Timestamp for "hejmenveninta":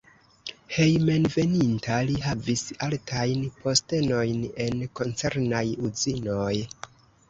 0.77-1.99